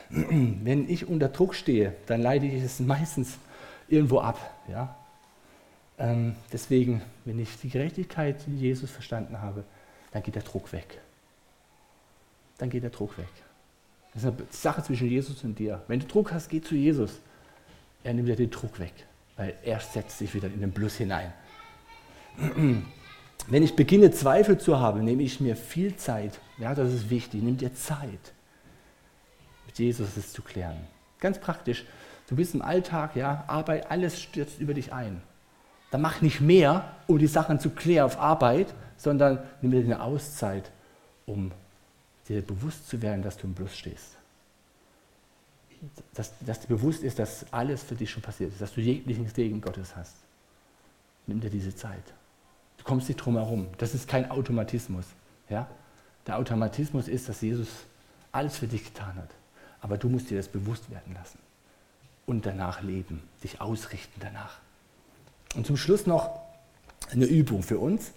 [0.10, 3.38] Wenn ich unter Druck stehe, dann leite ich es meistens
[3.88, 4.38] irgendwo ab.
[4.68, 4.98] Ja?
[5.98, 9.64] Ähm, deswegen, wenn ich die Gerechtigkeit in Jesus verstanden habe,
[10.12, 11.00] dann geht der Druck weg.
[12.58, 13.28] Dann geht der Druck weg.
[14.14, 15.84] Das ist eine Sache zwischen Jesus und dir.
[15.88, 17.20] Wenn du Druck hast, geh zu Jesus.
[18.04, 18.94] Er nimmt dir den Druck weg,
[19.36, 21.34] weil er setzt sich wieder in den Plus hinein.
[23.48, 26.40] Wenn ich beginne, Zweifel zu haben, nehme ich mir viel Zeit.
[26.58, 27.44] Ja, das ist wichtig.
[27.44, 28.34] Nimm dir Zeit,
[29.66, 30.78] mit Jesus es zu klären.
[31.20, 31.86] Ganz praktisch.
[32.28, 35.22] Du bist im Alltag, ja, Arbeit, alles stürzt über dich ein
[35.96, 40.02] dann mach nicht mehr, um die Sachen zu klären auf Arbeit, sondern nimm dir eine
[40.02, 40.70] Auszeit,
[41.26, 41.54] um
[42.28, 44.18] dir bewusst zu werden, dass du im Plus stehst.
[46.14, 49.26] Dass, dass dir bewusst ist, dass alles für dich schon passiert ist, dass du jeglichen
[49.30, 50.18] Segen Gottes hast.
[51.28, 52.04] Nimm dir diese Zeit.
[52.78, 53.68] Du kommst nicht drum herum.
[53.78, 55.06] Das ist kein Automatismus.
[55.48, 55.66] Ja?
[56.28, 57.70] Der Automatismus ist, dass Jesus
[58.34, 59.30] alles für dich getan hat.
[59.80, 61.40] Aber du musst dir das bewusst werden lassen.
[62.26, 64.60] und danach leben, dich ausrichten danach.
[65.56, 66.30] Und zum Schluss noch
[67.12, 68.12] eine Übung für uns.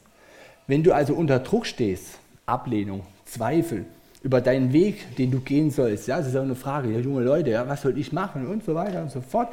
[0.67, 3.87] Wenn du also unter Druck stehst, Ablehnung, Zweifel
[4.23, 7.23] über deinen Weg, den du gehen sollst, ja, das ist auch eine Frage, ja, junge
[7.23, 9.49] Leute, ja, was soll ich machen und so weiter und so fort.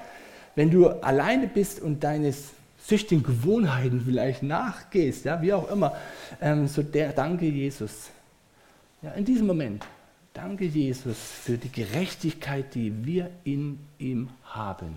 [0.56, 2.34] Wenn du alleine bist und deine
[2.88, 5.96] süchtigen Gewohnheiten vielleicht nachgehst, ja, wie auch immer,
[6.42, 8.10] ähm, so der danke Jesus.
[9.02, 9.86] Ja, in diesem Moment,
[10.34, 14.96] danke Jesus für die Gerechtigkeit, die wir in ihm haben.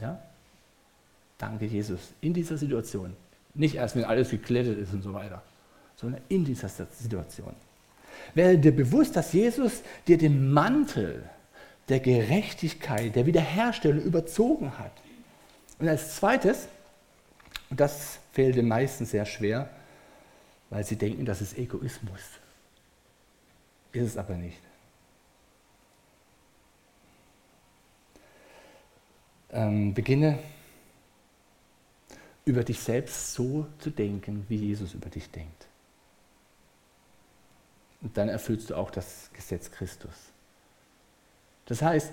[0.00, 0.20] Ja?
[1.38, 3.16] Danke Jesus in dieser Situation.
[3.54, 5.42] Nicht erst, wenn alles geklettet ist und so weiter,
[5.96, 7.54] sondern in dieser Situation.
[8.34, 11.28] Werde dir bewusst, dass Jesus dir den Mantel
[11.88, 14.92] der Gerechtigkeit, der Wiederherstellung überzogen hat.
[15.78, 16.68] Und als zweites,
[17.70, 19.70] und das fällt den meisten sehr schwer,
[20.70, 22.20] weil sie denken, das ist Egoismus.
[23.92, 24.58] Ist es aber nicht.
[29.50, 30.38] Ähm, beginne
[32.48, 35.66] über dich selbst so zu denken, wie Jesus über dich denkt.
[38.00, 40.32] Und dann erfüllst du auch das Gesetz Christus.
[41.66, 42.10] Das heißt,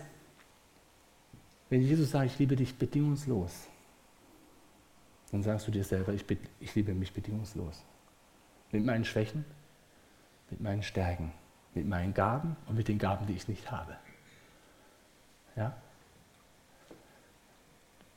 [1.70, 3.68] wenn Jesus sagt, ich liebe dich bedingungslos,
[5.32, 6.26] dann sagst du dir selber, ich,
[6.60, 7.82] ich liebe mich bedingungslos.
[8.72, 9.46] Mit meinen Schwächen,
[10.50, 11.32] mit meinen Stärken,
[11.74, 13.96] mit meinen Gaben und mit den Gaben, die ich nicht habe.
[15.56, 15.78] Ja?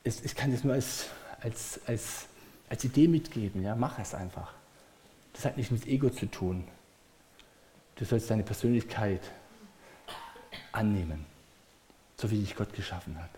[0.03, 1.09] Ich kann das nur als
[1.41, 2.27] als, als,
[2.69, 3.63] als Idee mitgeben.
[3.63, 3.75] Ja?
[3.75, 4.53] Mach es einfach.
[5.33, 6.65] Das hat nicht mit Ego zu tun.
[7.95, 9.21] Du sollst deine Persönlichkeit
[10.71, 11.25] annehmen,
[12.17, 13.29] so wie dich Gott geschaffen hat.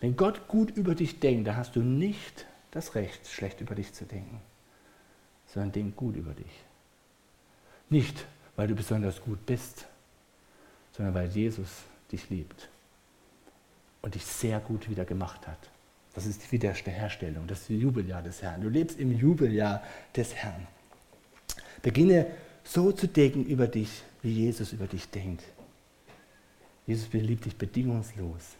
[0.00, 3.92] Wenn Gott gut über dich denkt, dann hast du nicht das Recht, schlecht über dich
[3.94, 4.40] zu denken,
[5.46, 6.64] sondern denk gut über dich.
[7.88, 9.86] Nicht, weil du besonders gut bist,
[10.92, 11.70] sondern weil Jesus
[12.12, 12.68] dich liebt
[14.02, 15.70] und dich sehr gut wieder gemacht hat.
[16.16, 18.62] Das ist die Wiederherstellung, das Jubeljahr des Herrn.
[18.62, 19.82] Du lebst im Jubeljahr
[20.16, 20.66] des Herrn.
[21.82, 22.26] Beginne
[22.64, 25.44] so zu denken über dich, wie Jesus über dich denkt.
[26.86, 28.56] Jesus liebt dich bedingungslos.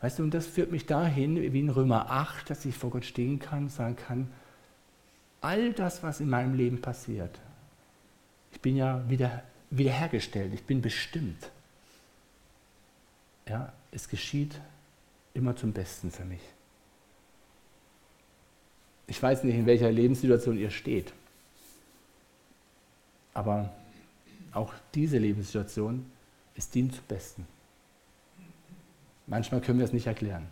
[0.00, 3.04] Weißt du, und das führt mich dahin, wie in Römer 8, dass ich vor Gott
[3.04, 4.32] stehen kann und sagen kann,
[5.42, 7.38] all das, was in meinem Leben passiert,
[8.52, 11.50] ich bin ja wieder, wiederhergestellt, ich bin bestimmt.
[13.46, 14.58] Ja, es geschieht
[15.34, 16.40] immer zum Besten für mich.
[19.06, 21.12] Ich weiß nicht, in welcher Lebenssituation ihr steht,
[23.34, 23.72] aber
[24.52, 26.10] auch diese Lebenssituation
[26.54, 27.46] ist dient zum Besten.
[29.26, 30.46] Manchmal können wir es nicht erklären.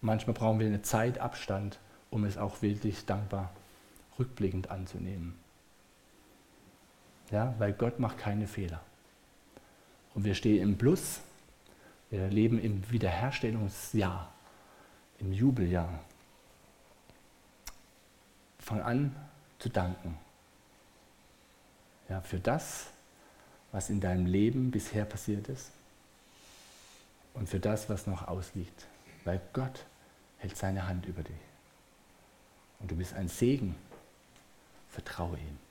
[0.00, 1.78] Manchmal brauchen wir eine Zeit Abstand,
[2.10, 3.52] um es auch wirklich dankbar
[4.18, 5.34] rückblickend anzunehmen.
[7.30, 8.80] Ja, weil Gott macht keine Fehler.
[10.14, 11.20] Und wir stehen im Plus
[12.10, 14.32] wir leben im Wiederherstellungsjahr,
[15.18, 16.00] im Jubeljahr.
[18.58, 19.14] Fang an
[19.58, 20.16] zu danken.
[22.08, 22.86] Ja, für das,
[23.72, 25.72] was in deinem Leben bisher passiert ist
[27.34, 28.86] und für das, was noch ausliegt.
[29.24, 29.84] Weil Gott
[30.38, 31.36] hält seine Hand über dich.
[32.78, 33.74] Und du bist ein Segen.
[34.88, 35.65] Vertraue ihm.